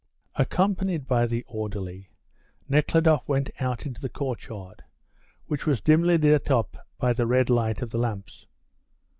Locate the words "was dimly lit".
5.67-6.49